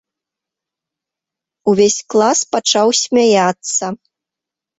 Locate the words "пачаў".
2.55-2.87